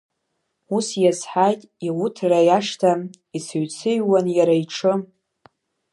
[0.75, 2.91] Ус иазҳаит иуҭра, иашҭа,
[3.37, 4.93] ицыҩцыҩуан иара иҽы.